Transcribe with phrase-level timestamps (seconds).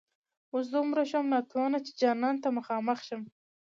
[0.53, 3.21] اوس دومره شوم ناتوانه چي جانان ته مخامخ شم